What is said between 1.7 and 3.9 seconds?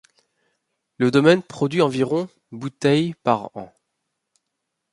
environ bouteilles par an.